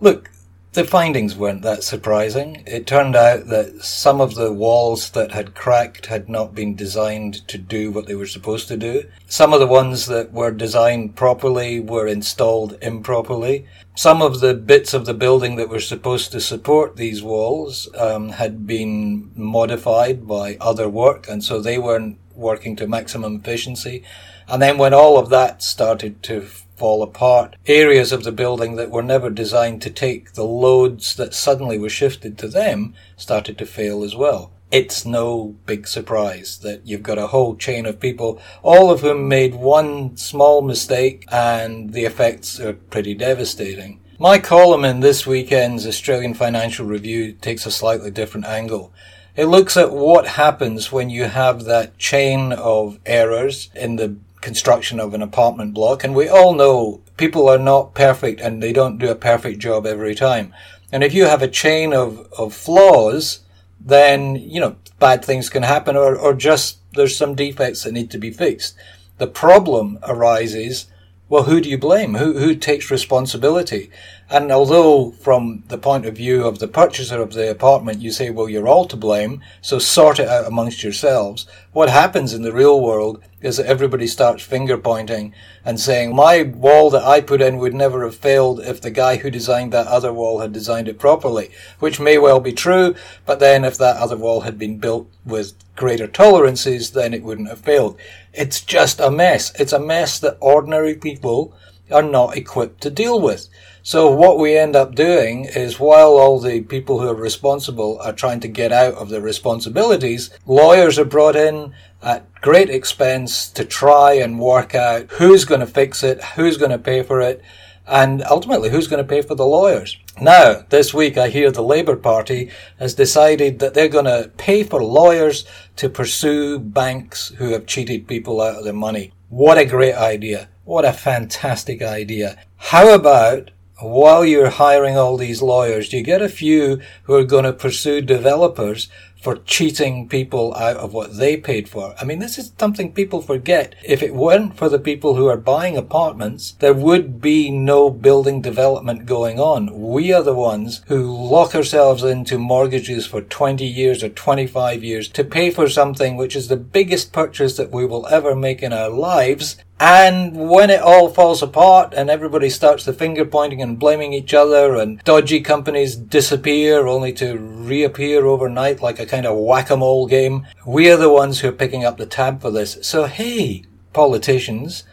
look, 0.00 0.30
the 0.72 0.84
findings 0.84 1.34
weren't 1.34 1.62
that 1.62 1.82
surprising. 1.82 2.62
It 2.66 2.86
turned 2.86 3.16
out 3.16 3.46
that 3.46 3.82
some 3.82 4.20
of 4.20 4.34
the 4.34 4.52
walls 4.52 5.10
that 5.10 5.32
had 5.32 5.54
cracked 5.54 6.06
had 6.06 6.28
not 6.28 6.54
been 6.54 6.74
designed 6.74 7.48
to 7.48 7.56
do 7.56 7.90
what 7.90 8.06
they 8.06 8.14
were 8.14 8.26
supposed 8.26 8.68
to 8.68 8.76
do. 8.76 9.04
Some 9.26 9.54
of 9.54 9.60
the 9.60 9.66
ones 9.66 10.04
that 10.06 10.32
were 10.32 10.50
designed 10.50 11.16
properly 11.16 11.80
were 11.80 12.06
installed 12.06 12.76
improperly. 12.82 13.66
Some 13.94 14.20
of 14.20 14.40
the 14.40 14.52
bits 14.52 14.92
of 14.92 15.06
the 15.06 15.14
building 15.14 15.56
that 15.56 15.70
were 15.70 15.80
supposed 15.80 16.30
to 16.32 16.40
support 16.42 16.96
these 16.96 17.22
walls 17.22 17.88
um, 17.96 18.28
had 18.28 18.66
been 18.66 19.30
modified 19.34 20.26
by 20.26 20.58
other 20.60 20.90
work, 20.90 21.26
and 21.26 21.42
so 21.42 21.58
they 21.58 21.78
weren't 21.78 22.18
working 22.36 22.76
to 22.76 22.86
maximum 22.86 23.36
efficiency. 23.36 24.04
And 24.48 24.62
then 24.62 24.78
when 24.78 24.94
all 24.94 25.18
of 25.18 25.30
that 25.30 25.62
started 25.62 26.22
to 26.24 26.46
fall 26.76 27.02
apart. 27.02 27.56
Areas 27.66 28.12
of 28.12 28.24
the 28.24 28.32
building 28.32 28.76
that 28.76 28.90
were 28.90 29.02
never 29.02 29.30
designed 29.30 29.82
to 29.82 29.90
take 29.90 30.34
the 30.34 30.44
loads 30.44 31.16
that 31.16 31.34
suddenly 31.34 31.78
were 31.78 31.88
shifted 31.88 32.36
to 32.38 32.48
them 32.48 32.94
started 33.16 33.58
to 33.58 33.66
fail 33.66 34.04
as 34.04 34.14
well. 34.14 34.52
It's 34.70 35.06
no 35.06 35.56
big 35.64 35.86
surprise 35.86 36.58
that 36.58 36.86
you've 36.86 37.02
got 37.02 37.18
a 37.18 37.28
whole 37.28 37.56
chain 37.56 37.86
of 37.86 38.00
people, 38.00 38.40
all 38.62 38.90
of 38.90 39.00
whom 39.00 39.28
made 39.28 39.54
one 39.54 40.16
small 40.16 40.60
mistake 40.60 41.24
and 41.30 41.92
the 41.92 42.04
effects 42.04 42.58
are 42.58 42.72
pretty 42.72 43.14
devastating. 43.14 44.00
My 44.18 44.38
column 44.38 44.84
in 44.84 45.00
this 45.00 45.26
weekend's 45.26 45.86
Australian 45.86 46.34
Financial 46.34 46.84
Review 46.84 47.32
takes 47.34 47.64
a 47.64 47.70
slightly 47.70 48.10
different 48.10 48.46
angle. 48.46 48.92
It 49.36 49.46
looks 49.46 49.76
at 49.76 49.92
what 49.92 50.26
happens 50.26 50.90
when 50.90 51.10
you 51.10 51.24
have 51.24 51.64
that 51.64 51.98
chain 51.98 52.52
of 52.52 52.98
errors 53.04 53.68
in 53.74 53.96
the 53.96 54.16
construction 54.40 54.98
of 54.98 55.12
an 55.12 55.20
apartment 55.20 55.74
block. 55.74 56.02
And 56.02 56.14
we 56.14 56.26
all 56.26 56.54
know 56.54 57.02
people 57.18 57.46
are 57.48 57.58
not 57.58 57.92
perfect 57.92 58.40
and 58.40 58.62
they 58.62 58.72
don't 58.72 58.96
do 58.96 59.10
a 59.10 59.14
perfect 59.14 59.58
job 59.58 59.84
every 59.84 60.14
time. 60.14 60.54
And 60.90 61.04
if 61.04 61.12
you 61.12 61.26
have 61.26 61.42
a 61.42 61.48
chain 61.48 61.92
of, 61.92 62.26
of 62.38 62.54
flaws, 62.54 63.40
then, 63.78 64.36
you 64.36 64.58
know, 64.58 64.76
bad 64.98 65.22
things 65.22 65.50
can 65.50 65.64
happen 65.64 65.96
or, 65.96 66.16
or 66.16 66.32
just 66.32 66.78
there's 66.94 67.14
some 67.14 67.34
defects 67.34 67.82
that 67.82 67.92
need 67.92 68.10
to 68.12 68.18
be 68.18 68.30
fixed. 68.30 68.74
The 69.18 69.26
problem 69.26 69.98
arises 70.02 70.86
well, 71.28 71.42
who 71.44 71.60
do 71.60 71.68
you 71.68 71.76
blame? 71.76 72.14
Who, 72.14 72.38
who 72.38 72.54
takes 72.54 72.90
responsibility? 72.90 73.90
And 74.28 74.50
although 74.50 75.12
from 75.12 75.62
the 75.68 75.78
point 75.78 76.04
of 76.04 76.16
view 76.16 76.44
of 76.44 76.58
the 76.58 76.66
purchaser 76.66 77.22
of 77.22 77.32
the 77.32 77.48
apartment, 77.48 78.00
you 78.00 78.10
say, 78.10 78.30
well, 78.30 78.48
you're 78.48 78.66
all 78.66 78.84
to 78.86 78.96
blame, 78.96 79.40
so 79.60 79.78
sort 79.78 80.18
it 80.18 80.26
out 80.26 80.46
amongst 80.46 80.82
yourselves. 80.82 81.46
What 81.72 81.90
happens 81.90 82.34
in 82.34 82.42
the 82.42 82.52
real 82.52 82.80
world 82.80 83.22
is 83.40 83.58
that 83.58 83.66
everybody 83.66 84.08
starts 84.08 84.42
finger 84.42 84.76
pointing 84.76 85.32
and 85.64 85.78
saying, 85.78 86.16
my 86.16 86.42
wall 86.42 86.90
that 86.90 87.04
I 87.04 87.20
put 87.20 87.40
in 87.40 87.58
would 87.58 87.74
never 87.74 88.02
have 88.02 88.16
failed 88.16 88.58
if 88.60 88.80
the 88.80 88.90
guy 88.90 89.16
who 89.16 89.30
designed 89.30 89.72
that 89.72 89.86
other 89.86 90.12
wall 90.12 90.40
had 90.40 90.52
designed 90.52 90.88
it 90.88 90.98
properly, 90.98 91.50
which 91.78 92.00
may 92.00 92.18
well 92.18 92.40
be 92.40 92.52
true, 92.52 92.96
but 93.26 93.38
then 93.38 93.64
if 93.64 93.78
that 93.78 93.96
other 93.96 94.16
wall 94.16 94.40
had 94.40 94.58
been 94.58 94.78
built 94.78 95.08
with 95.24 95.52
greater 95.76 96.08
tolerances, 96.08 96.90
then 96.90 97.14
it 97.14 97.22
wouldn't 97.22 97.48
have 97.48 97.60
failed. 97.60 97.96
It's 98.32 98.60
just 98.60 98.98
a 98.98 99.10
mess. 99.10 99.52
It's 99.60 99.72
a 99.72 99.78
mess 99.78 100.18
that 100.18 100.38
ordinary 100.40 100.94
people 100.96 101.54
are 101.90 102.02
not 102.02 102.36
equipped 102.36 102.80
to 102.82 102.90
deal 102.90 103.20
with. 103.20 103.48
So 103.82 104.10
what 104.10 104.38
we 104.38 104.56
end 104.56 104.74
up 104.74 104.96
doing 104.96 105.44
is 105.44 105.78
while 105.78 106.18
all 106.18 106.40
the 106.40 106.62
people 106.62 107.00
who 107.00 107.08
are 107.08 107.14
responsible 107.14 108.00
are 108.00 108.12
trying 108.12 108.40
to 108.40 108.48
get 108.48 108.72
out 108.72 108.94
of 108.94 109.10
their 109.10 109.20
responsibilities, 109.20 110.30
lawyers 110.44 110.98
are 110.98 111.04
brought 111.04 111.36
in 111.36 111.72
at 112.02 112.32
great 112.40 112.68
expense 112.68 113.48
to 113.50 113.64
try 113.64 114.14
and 114.14 114.40
work 114.40 114.74
out 114.74 115.10
who's 115.12 115.44
going 115.44 115.60
to 115.60 115.66
fix 115.66 116.02
it, 116.02 116.22
who's 116.34 116.56
going 116.56 116.72
to 116.72 116.78
pay 116.78 117.02
for 117.02 117.20
it, 117.20 117.42
and 117.86 118.22
ultimately 118.24 118.70
who's 118.70 118.88
going 118.88 119.02
to 119.02 119.08
pay 119.08 119.22
for 119.22 119.36
the 119.36 119.46
lawyers. 119.46 119.96
Now, 120.20 120.64
this 120.68 120.92
week 120.92 121.16
I 121.16 121.28
hear 121.28 121.50
the 121.50 121.62
Labor 121.62 121.96
Party 121.96 122.50
has 122.78 122.94
decided 122.94 123.60
that 123.60 123.74
they're 123.74 123.88
going 123.88 124.06
to 124.06 124.30
pay 124.36 124.64
for 124.64 124.82
lawyers 124.82 125.44
to 125.76 125.88
pursue 125.88 126.58
banks 126.58 127.28
who 127.36 127.52
have 127.52 127.66
cheated 127.66 128.08
people 128.08 128.40
out 128.40 128.56
of 128.56 128.64
their 128.64 128.72
money. 128.72 129.12
What 129.28 129.58
a 129.58 129.64
great 129.64 129.94
idea. 129.94 130.48
What 130.66 130.84
a 130.84 130.92
fantastic 130.92 131.80
idea. 131.80 132.38
How 132.56 132.92
about 132.92 133.52
while 133.80 134.24
you're 134.24 134.50
hiring 134.50 134.96
all 134.96 135.16
these 135.16 135.40
lawyers, 135.40 135.92
you 135.92 136.02
get 136.02 136.20
a 136.20 136.28
few 136.28 136.80
who 137.04 137.14
are 137.14 137.22
going 137.22 137.44
to 137.44 137.52
pursue 137.52 138.00
developers 138.00 138.88
for 139.26 139.36
cheating 139.36 140.08
people 140.08 140.54
out 140.54 140.76
of 140.76 140.92
what 140.92 141.16
they 141.16 141.36
paid 141.36 141.68
for. 141.68 141.94
I 142.00 142.04
mean, 142.04 142.18
this 142.18 142.38
is 142.38 142.52
something 142.58 142.92
people 142.92 143.22
forget. 143.22 143.74
If 143.84 144.02
it 144.02 144.14
weren't 144.14 144.56
for 144.56 144.68
the 144.68 144.78
people 144.78 145.14
who 145.14 145.26
are 145.26 145.36
buying 145.36 145.76
apartments, 145.76 146.52
there 146.58 146.74
would 146.74 147.20
be 147.20 147.50
no 147.50 147.90
building 147.90 148.40
development 148.40 149.06
going 149.06 149.38
on. 149.38 149.80
We 149.80 150.12
are 150.12 150.22
the 150.22 150.34
ones 150.34 150.82
who 150.86 151.12
lock 151.12 151.54
ourselves 151.54 152.02
into 152.02 152.38
mortgages 152.38 153.06
for 153.06 153.20
20 153.20 153.64
years 153.64 154.02
or 154.02 154.08
25 154.08 154.82
years 154.84 155.08
to 155.10 155.24
pay 155.24 155.50
for 155.50 155.68
something 155.68 156.16
which 156.16 156.36
is 156.36 156.48
the 156.48 156.56
biggest 156.56 157.12
purchase 157.12 157.56
that 157.56 157.72
we 157.72 157.86
will 157.86 158.06
ever 158.08 158.34
make 158.34 158.62
in 158.62 158.72
our 158.72 158.90
lives 158.90 159.56
and 159.78 160.48
when 160.48 160.70
it 160.70 160.80
all 160.80 161.10
falls 161.10 161.42
apart 161.42 161.92
and 161.94 162.08
everybody 162.08 162.48
starts 162.48 162.84
the 162.84 162.92
finger 162.94 163.24
pointing 163.24 163.60
and 163.60 163.78
blaming 163.78 164.14
each 164.14 164.32
other 164.32 164.74
and 164.76 165.02
dodgy 165.04 165.40
companies 165.40 165.96
disappear 165.96 166.86
only 166.86 167.12
to 167.12 167.36
reappear 167.36 168.24
overnight 168.24 168.80
like 168.80 168.98
a 168.98 169.06
kind 169.06 169.26
of 169.26 169.36
whack-a-mole 169.36 170.06
game, 170.06 170.46
we 170.66 170.90
are 170.90 170.96
the 170.96 171.12
ones 171.12 171.40
who 171.40 171.48
are 171.48 171.52
picking 171.52 171.84
up 171.84 171.98
the 171.98 172.06
tab 172.06 172.40
for 172.40 172.50
this. 172.50 172.78
So 172.80 173.04
hey, 173.04 173.64
politicians, 173.92 174.84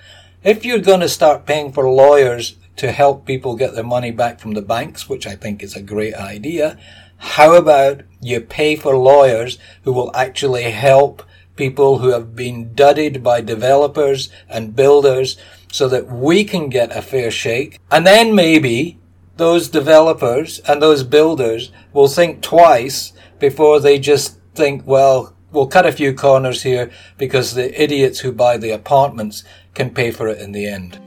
if 0.43 0.65
you're 0.65 0.79
going 0.79 0.99
to 0.99 1.09
start 1.09 1.45
paying 1.45 1.71
for 1.71 1.89
lawyers 1.89 2.57
to 2.75 2.91
help 2.91 3.25
people 3.25 3.55
get 3.55 3.75
their 3.75 3.83
money 3.83 4.11
back 4.11 4.39
from 4.39 4.53
the 4.53 4.61
banks, 4.61 5.07
which 5.07 5.25
I 5.25 5.35
think 5.35 5.63
is 5.63 5.75
a 5.75 5.81
great 5.81 6.15
idea, 6.15 6.77
how 7.17 7.53
about 7.55 8.01
you 8.19 8.41
pay 8.41 8.75
for 8.75 8.97
lawyers 8.97 9.57
who 9.83 9.93
will 9.93 10.11
actually 10.13 10.63
help 10.63 11.23
people 11.55 11.99
who 11.99 12.09
have 12.09 12.35
been 12.35 12.73
dudded 12.73 13.23
by 13.23 13.41
developers 13.41 14.29
and 14.49 14.75
builders 14.75 15.37
so 15.71 15.87
that 15.87 16.07
we 16.07 16.43
can 16.43 16.69
get 16.69 16.95
a 16.95 17.01
fair 17.01 17.31
shake. 17.31 17.79
And 17.91 18.05
then 18.05 18.35
maybe 18.35 18.99
those 19.37 19.69
developers 19.69 20.59
and 20.59 20.81
those 20.81 21.03
builders 21.03 21.71
will 21.91 22.07
think 22.07 22.41
twice 22.41 23.13
before 23.39 23.79
they 23.79 23.99
just 23.99 24.39
think, 24.55 24.85
well, 24.85 25.35
we'll 25.51 25.67
cut 25.67 25.85
a 25.85 25.91
few 25.91 26.13
corners 26.13 26.63
here 26.63 26.91
because 27.17 27.53
the 27.53 27.81
idiots 27.81 28.19
who 28.19 28.31
buy 28.31 28.57
the 28.57 28.71
apartments 28.71 29.43
can 29.73 29.89
pay 29.89 30.11
for 30.11 30.27
it 30.27 30.39
in 30.39 30.51
the 30.51 30.67
end. 30.67 30.99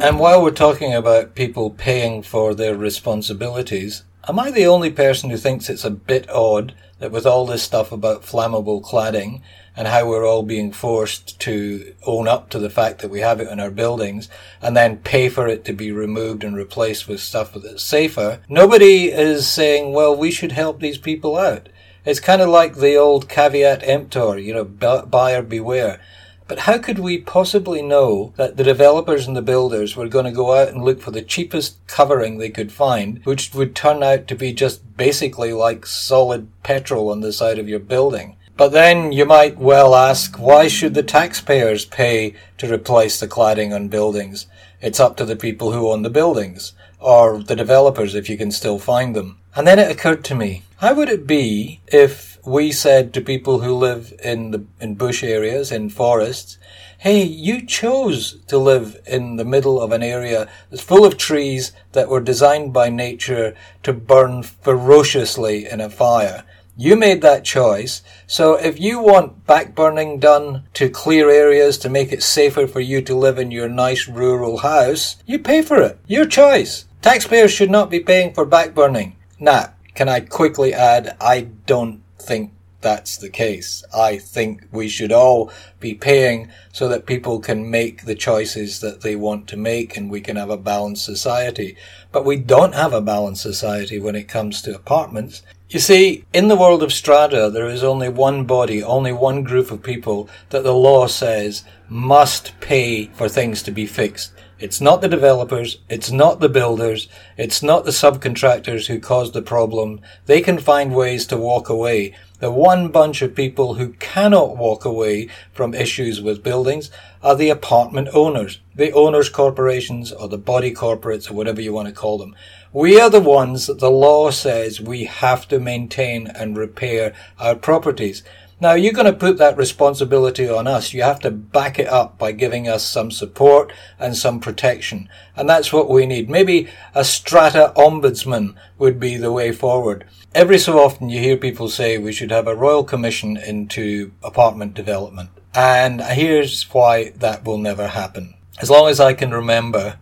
And 0.00 0.20
while 0.20 0.42
we're 0.42 0.52
talking 0.52 0.94
about 0.94 1.34
people 1.34 1.70
paying 1.70 2.22
for 2.22 2.54
their 2.54 2.76
responsibilities, 2.76 4.04
Am 4.26 4.38
I 4.38 4.50
the 4.50 4.66
only 4.66 4.90
person 4.90 5.30
who 5.30 5.36
thinks 5.36 5.70
it's 5.70 5.84
a 5.84 5.90
bit 5.90 6.28
odd 6.28 6.74
that 6.98 7.12
with 7.12 7.24
all 7.24 7.46
this 7.46 7.62
stuff 7.62 7.92
about 7.92 8.22
flammable 8.22 8.82
cladding 8.82 9.42
and 9.76 9.86
how 9.86 10.08
we're 10.08 10.26
all 10.26 10.42
being 10.42 10.72
forced 10.72 11.38
to 11.40 11.94
own 12.04 12.26
up 12.26 12.50
to 12.50 12.58
the 12.58 12.68
fact 12.68 13.00
that 13.00 13.10
we 13.10 13.20
have 13.20 13.40
it 13.40 13.48
in 13.48 13.60
our 13.60 13.70
buildings 13.70 14.28
and 14.60 14.76
then 14.76 14.98
pay 14.98 15.28
for 15.28 15.46
it 15.46 15.64
to 15.64 15.72
be 15.72 15.92
removed 15.92 16.42
and 16.42 16.56
replaced 16.56 17.06
with 17.06 17.20
stuff 17.20 17.54
that's 17.54 17.84
safer, 17.84 18.40
nobody 18.48 19.04
is 19.12 19.46
saying, 19.46 19.92
well, 19.92 20.14
we 20.14 20.32
should 20.32 20.52
help 20.52 20.80
these 20.80 20.98
people 20.98 21.36
out. 21.36 21.68
It's 22.04 22.20
kind 22.20 22.42
of 22.42 22.48
like 22.48 22.76
the 22.76 22.96
old 22.96 23.28
caveat 23.28 23.82
emptor, 23.84 24.36
you 24.36 24.52
know, 24.52 24.64
buyer 24.64 25.42
beware. 25.42 26.00
But 26.48 26.60
how 26.60 26.78
could 26.78 26.98
we 26.98 27.18
possibly 27.18 27.82
know 27.82 28.32
that 28.36 28.56
the 28.56 28.64
developers 28.64 29.26
and 29.26 29.36
the 29.36 29.42
builders 29.42 29.94
were 29.94 30.08
going 30.08 30.24
to 30.24 30.32
go 30.32 30.54
out 30.54 30.68
and 30.68 30.82
look 30.82 31.00
for 31.00 31.10
the 31.10 31.22
cheapest 31.22 31.76
covering 31.86 32.38
they 32.38 32.48
could 32.48 32.72
find, 32.72 33.24
which 33.24 33.54
would 33.54 33.76
turn 33.76 34.02
out 34.02 34.26
to 34.28 34.34
be 34.34 34.54
just 34.54 34.96
basically 34.96 35.52
like 35.52 35.84
solid 35.84 36.48
petrol 36.62 37.10
on 37.10 37.20
the 37.20 37.34
side 37.34 37.58
of 37.58 37.68
your 37.68 37.78
building? 37.78 38.36
But 38.56 38.72
then 38.72 39.12
you 39.12 39.24
might 39.24 39.56
well 39.56 39.94
ask, 39.94 40.36
why 40.36 40.66
should 40.66 40.94
the 40.94 41.04
taxpayers 41.04 41.84
pay 41.84 42.34
to 42.56 42.72
replace 42.72 43.20
the 43.20 43.28
cladding 43.28 43.72
on 43.72 43.86
buildings? 43.86 44.46
It's 44.80 44.98
up 44.98 45.16
to 45.18 45.24
the 45.24 45.36
people 45.36 45.72
who 45.72 45.88
own 45.88 46.02
the 46.02 46.10
buildings, 46.10 46.72
or 46.98 47.40
the 47.40 47.54
developers 47.54 48.16
if 48.16 48.28
you 48.28 48.36
can 48.36 48.50
still 48.50 48.80
find 48.80 49.14
them. 49.14 49.38
And 49.54 49.64
then 49.64 49.78
it 49.78 49.90
occurred 49.90 50.24
to 50.24 50.34
me, 50.34 50.64
how 50.78 50.94
would 50.94 51.08
it 51.08 51.26
be 51.26 51.80
if 51.86 52.27
we 52.48 52.72
said 52.72 53.12
to 53.12 53.20
people 53.20 53.60
who 53.60 53.74
live 53.74 54.12
in 54.24 54.50
the 54.50 54.64
in 54.80 54.94
bush 54.94 55.22
areas, 55.22 55.70
in 55.70 55.90
forests, 55.90 56.58
hey, 56.98 57.22
you 57.22 57.64
chose 57.64 58.38
to 58.46 58.58
live 58.58 59.00
in 59.06 59.36
the 59.36 59.44
middle 59.44 59.80
of 59.80 59.92
an 59.92 60.02
area 60.02 60.48
that's 60.70 60.82
full 60.82 61.04
of 61.04 61.16
trees 61.16 61.72
that 61.92 62.08
were 62.08 62.20
designed 62.20 62.72
by 62.72 62.88
nature 62.88 63.54
to 63.82 63.92
burn 63.92 64.42
ferociously 64.42 65.66
in 65.68 65.80
a 65.80 65.90
fire. 65.90 66.44
You 66.76 66.96
made 66.96 67.22
that 67.22 67.44
choice. 67.44 68.02
So 68.26 68.54
if 68.54 68.78
you 68.80 69.00
want 69.00 69.46
backburning 69.46 70.20
done 70.20 70.64
to 70.74 70.88
clear 70.88 71.28
areas 71.28 71.76
to 71.78 71.88
make 71.88 72.12
it 72.12 72.22
safer 72.22 72.66
for 72.68 72.80
you 72.80 73.02
to 73.02 73.16
live 73.16 73.38
in 73.38 73.50
your 73.50 73.68
nice 73.68 74.08
rural 74.08 74.58
house, 74.58 75.16
you 75.26 75.40
pay 75.40 75.62
for 75.62 75.82
it. 75.82 75.98
Your 76.06 76.24
choice. 76.24 76.86
Taxpayers 77.02 77.52
should 77.52 77.70
not 77.70 77.90
be 77.90 78.00
paying 78.00 78.32
for 78.32 78.46
backburning. 78.46 79.14
Now, 79.40 79.74
can 79.94 80.08
I 80.08 80.20
quickly 80.20 80.72
add, 80.72 81.16
I 81.20 81.48
don't 81.66 82.02
think 82.28 82.52
that's 82.80 83.16
the 83.16 83.30
case. 83.30 83.82
I 83.92 84.18
think 84.18 84.68
we 84.70 84.88
should 84.88 85.10
all 85.10 85.50
be 85.80 85.94
paying 85.94 86.48
so 86.72 86.86
that 86.88 87.06
people 87.06 87.40
can 87.40 87.70
make 87.70 88.04
the 88.04 88.14
choices 88.14 88.80
that 88.80 89.00
they 89.00 89.16
want 89.16 89.48
to 89.48 89.56
make 89.56 89.96
and 89.96 90.10
we 90.10 90.20
can 90.20 90.36
have 90.36 90.50
a 90.50 90.56
balanced 90.56 91.04
society. 91.04 91.76
But 92.12 92.24
we 92.24 92.36
don't 92.36 92.74
have 92.74 92.92
a 92.92 93.00
balanced 93.00 93.42
society 93.42 93.98
when 93.98 94.14
it 94.14 94.28
comes 94.28 94.62
to 94.62 94.74
apartments. 94.74 95.42
You 95.70 95.80
see, 95.80 96.24
in 96.32 96.48
the 96.48 96.56
world 96.56 96.82
of 96.82 96.92
strata, 96.92 97.50
there 97.50 97.66
is 97.66 97.82
only 97.82 98.08
one 98.08 98.44
body, 98.44 98.82
only 98.82 99.12
one 99.12 99.42
group 99.42 99.70
of 99.70 99.82
people 99.82 100.28
that 100.50 100.62
the 100.62 100.74
law 100.74 101.06
says 101.06 101.64
must 101.88 102.58
pay 102.60 103.06
for 103.06 103.28
things 103.28 103.62
to 103.62 103.70
be 103.70 103.86
fixed. 103.86 104.32
It's 104.58 104.80
not 104.80 105.00
the 105.00 105.08
developers, 105.08 105.78
it's 105.88 106.10
not 106.10 106.40
the 106.40 106.48
builders, 106.48 107.08
it's 107.36 107.62
not 107.62 107.84
the 107.84 107.92
subcontractors 107.92 108.88
who 108.88 108.98
caused 108.98 109.32
the 109.32 109.42
problem. 109.42 110.00
They 110.26 110.40
can 110.40 110.58
find 110.58 110.94
ways 110.94 111.26
to 111.26 111.36
walk 111.36 111.68
away. 111.68 112.14
The 112.40 112.50
one 112.50 112.88
bunch 112.88 113.22
of 113.22 113.34
people 113.34 113.74
who 113.74 113.90
cannot 113.94 114.56
walk 114.56 114.84
away 114.84 115.28
from 115.52 115.74
issues 115.74 116.20
with 116.20 116.42
buildings 116.42 116.90
are 117.22 117.36
the 117.36 117.50
apartment 117.50 118.08
owners, 118.12 118.60
the 118.74 118.92
owners 118.92 119.28
corporations 119.28 120.12
or 120.12 120.28
the 120.28 120.38
body 120.38 120.72
corporates 120.72 121.30
or 121.30 121.34
whatever 121.34 121.60
you 121.60 121.72
want 121.72 121.88
to 121.88 121.94
call 121.94 122.18
them. 122.18 122.34
We 122.72 123.00
are 123.00 123.10
the 123.10 123.20
ones 123.20 123.66
that 123.66 123.78
the 123.78 123.90
law 123.90 124.30
says 124.30 124.80
we 124.80 125.04
have 125.04 125.48
to 125.48 125.58
maintain 125.58 126.26
and 126.26 126.56
repair 126.56 127.14
our 127.38 127.54
properties. 127.54 128.22
Now 128.60 128.72
you're 128.72 128.92
going 128.92 129.06
to 129.06 129.12
put 129.12 129.38
that 129.38 129.56
responsibility 129.56 130.48
on 130.48 130.66
us. 130.66 130.92
You 130.92 131.02
have 131.02 131.20
to 131.20 131.30
back 131.30 131.78
it 131.78 131.86
up 131.86 132.18
by 132.18 132.32
giving 132.32 132.66
us 132.66 132.84
some 132.84 133.12
support 133.12 133.72
and 134.00 134.16
some 134.16 134.40
protection. 134.40 135.08
And 135.36 135.48
that's 135.48 135.72
what 135.72 135.88
we 135.88 136.06
need. 136.06 136.28
Maybe 136.28 136.68
a 136.92 137.04
strata 137.04 137.72
ombudsman 137.76 138.56
would 138.76 138.98
be 138.98 139.16
the 139.16 139.30
way 139.30 139.52
forward. 139.52 140.06
Every 140.34 140.58
so 140.58 140.80
often 140.80 141.08
you 141.08 141.20
hear 141.20 141.36
people 141.36 141.68
say 141.68 141.98
we 141.98 142.12
should 142.12 142.32
have 142.32 142.48
a 142.48 142.56
royal 142.56 142.82
commission 142.82 143.36
into 143.36 144.10
apartment 144.24 144.74
development. 144.74 145.30
And 145.54 146.00
here's 146.00 146.64
why 146.72 147.10
that 147.10 147.44
will 147.44 147.58
never 147.58 147.86
happen. 147.88 148.34
As 148.60 148.70
long 148.70 148.88
as 148.88 148.98
I 148.98 149.14
can 149.14 149.30
remember, 149.30 149.98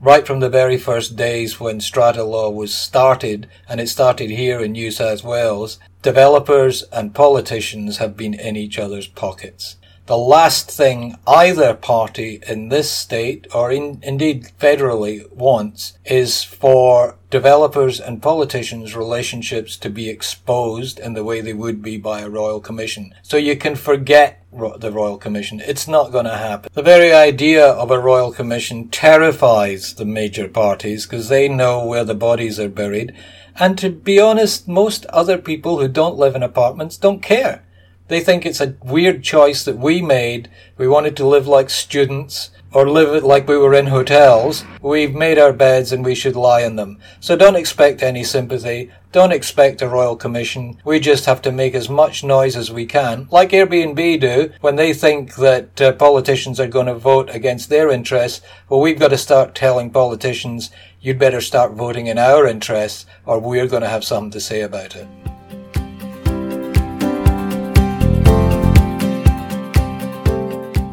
right 0.00 0.26
from 0.26 0.40
the 0.40 0.48
very 0.48 0.78
first 0.78 1.16
days 1.16 1.60
when 1.60 1.80
strata 1.80 2.24
law 2.24 2.48
was 2.50 2.72
started, 2.72 3.48
and 3.68 3.80
it 3.80 3.88
started 3.88 4.30
here 4.30 4.60
in 4.60 4.72
New 4.72 4.90
South 4.90 5.22
Wales, 5.22 5.78
developers 6.02 6.82
and 6.84 7.14
politicians 7.14 7.98
have 7.98 8.16
been 8.16 8.34
in 8.34 8.56
each 8.56 8.78
other's 8.78 9.06
pockets. 9.06 9.76
The 10.06 10.16
last 10.16 10.70
thing 10.70 11.16
either 11.26 11.74
party 11.74 12.42
in 12.48 12.68
this 12.68 12.90
state, 12.90 13.46
or 13.54 13.70
in, 13.70 14.00
indeed 14.02 14.50
federally, 14.58 15.30
wants 15.30 15.98
is 16.04 16.42
for 16.42 17.16
developers 17.30 18.00
and 18.00 18.20
politicians' 18.20 18.96
relationships 18.96 19.76
to 19.76 19.88
be 19.88 20.08
exposed 20.08 20.98
in 20.98 21.12
the 21.12 21.22
way 21.22 21.40
they 21.40 21.52
would 21.52 21.80
be 21.80 21.96
by 21.96 22.22
a 22.22 22.28
royal 22.28 22.58
commission. 22.58 23.14
So 23.22 23.36
you 23.36 23.56
can 23.56 23.76
forget 23.76 24.39
the 24.52 24.90
royal 24.92 25.16
commission. 25.16 25.60
It's 25.60 25.86
not 25.86 26.12
going 26.12 26.24
to 26.24 26.36
happen. 26.36 26.70
The 26.74 26.82
very 26.82 27.12
idea 27.12 27.64
of 27.64 27.90
a 27.90 28.00
royal 28.00 28.32
commission 28.32 28.88
terrifies 28.88 29.94
the 29.94 30.04
major 30.04 30.48
parties 30.48 31.06
because 31.06 31.28
they 31.28 31.48
know 31.48 31.84
where 31.84 32.04
the 32.04 32.14
bodies 32.14 32.58
are 32.58 32.68
buried. 32.68 33.14
And 33.56 33.78
to 33.78 33.90
be 33.90 34.20
honest, 34.20 34.66
most 34.66 35.06
other 35.06 35.38
people 35.38 35.78
who 35.78 35.88
don't 35.88 36.16
live 36.16 36.34
in 36.34 36.42
apartments 36.42 36.96
don't 36.96 37.22
care. 37.22 37.64
They 38.10 38.18
think 38.18 38.44
it's 38.44 38.60
a 38.60 38.74
weird 38.82 39.22
choice 39.22 39.64
that 39.64 39.78
we 39.78 40.02
made. 40.02 40.50
We 40.76 40.88
wanted 40.88 41.16
to 41.18 41.28
live 41.28 41.46
like 41.46 41.70
students 41.70 42.50
or 42.72 42.90
live 42.90 43.22
like 43.22 43.46
we 43.46 43.56
were 43.56 43.72
in 43.72 43.86
hotels. 43.86 44.64
We've 44.82 45.14
made 45.14 45.38
our 45.38 45.52
beds 45.52 45.92
and 45.92 46.04
we 46.04 46.16
should 46.16 46.34
lie 46.34 46.62
in 46.62 46.74
them. 46.74 46.98
So 47.20 47.36
don't 47.36 47.54
expect 47.54 48.02
any 48.02 48.24
sympathy. 48.24 48.90
Don't 49.12 49.30
expect 49.30 49.80
a 49.80 49.88
royal 49.88 50.16
commission. 50.16 50.80
We 50.84 50.98
just 50.98 51.26
have 51.26 51.40
to 51.42 51.52
make 51.52 51.72
as 51.76 51.88
much 51.88 52.24
noise 52.24 52.56
as 52.56 52.72
we 52.72 52.84
can, 52.84 53.28
like 53.30 53.50
Airbnb 53.50 54.20
do 54.20 54.52
when 54.60 54.74
they 54.74 54.92
think 54.92 55.36
that 55.36 55.80
uh, 55.80 55.92
politicians 55.92 56.58
are 56.58 56.66
going 56.66 56.86
to 56.86 56.94
vote 56.96 57.30
against 57.30 57.68
their 57.68 57.92
interests. 57.92 58.44
Well, 58.68 58.80
we've 58.80 58.98
got 58.98 59.10
to 59.10 59.18
start 59.18 59.54
telling 59.54 59.90
politicians, 59.90 60.72
you'd 61.00 61.20
better 61.20 61.40
start 61.40 61.74
voting 61.74 62.08
in 62.08 62.18
our 62.18 62.44
interests 62.44 63.06
or 63.24 63.38
we're 63.38 63.68
going 63.68 63.82
to 63.82 63.88
have 63.88 64.02
something 64.02 64.32
to 64.32 64.40
say 64.40 64.62
about 64.62 64.96
it. 64.96 65.06